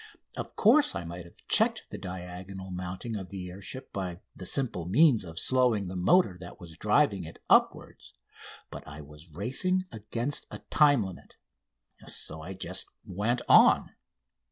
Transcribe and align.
Of 0.35 0.55
course, 0.55 0.95
I 0.95 1.03
might 1.03 1.25
have 1.25 1.45
checked 1.47 1.91
the 1.91 1.97
diagonal 1.99 2.71
mounting 2.71 3.15
of 3.17 3.29
the 3.29 3.51
air 3.51 3.61
ship 3.61 3.93
by 3.93 4.21
the 4.35 4.47
simple 4.47 4.85
means 4.87 5.23
of 5.23 5.37
slowing 5.37 5.87
the 5.89 5.95
motor 5.95 6.37
that 6.41 6.59
was 6.59 6.75
driving 6.75 7.23
it 7.23 7.37
upward; 7.51 8.01
but 8.71 8.81
I 8.87 9.01
was 9.01 9.29
racing 9.29 9.83
against 9.91 10.47
a 10.49 10.57
time 10.71 11.03
limit, 11.03 11.35
and 11.99 12.09
so 12.09 12.41
I 12.41 12.53
just 12.53 12.87
went 13.05 13.43
on. 13.47 13.91